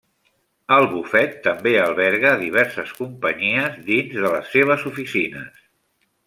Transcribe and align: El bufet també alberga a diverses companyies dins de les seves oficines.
El 0.77 0.85
bufet 0.93 1.35
també 1.47 1.73
alberga 1.81 2.31
a 2.31 2.39
diverses 2.39 2.95
companyies 3.03 3.77
dins 3.91 4.17
de 4.25 4.33
les 4.37 4.51
seves 4.57 4.89
oficines. 4.95 5.63